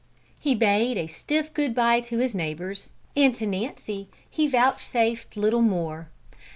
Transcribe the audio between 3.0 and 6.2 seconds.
and to Nancy he vouchsafed little more.